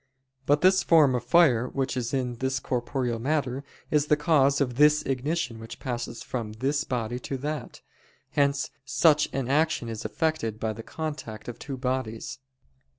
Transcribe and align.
But 0.47 0.61
this 0.61 0.81
form 0.81 1.13
of 1.13 1.23
fire 1.23 1.67
which 1.69 1.95
is 1.95 2.11
in 2.11 2.37
this 2.37 2.59
corporeal 2.59 3.19
matter, 3.19 3.63
is 3.91 4.07
the 4.07 4.17
cause 4.17 4.59
of 4.59 4.77
this 4.77 5.03
ignition 5.03 5.59
which 5.59 5.79
passes 5.79 6.23
from 6.23 6.53
this 6.53 6.83
body 6.83 7.19
to 7.19 7.37
that. 7.37 7.81
Hence 8.31 8.71
such 8.83 9.29
an 9.31 9.47
action 9.47 9.89
is 9.89 10.03
effected 10.03 10.59
by 10.59 10.73
the 10.73 10.81
contact 10.81 11.47
of 11.47 11.59
two 11.59 11.77
bodies. 11.77 12.39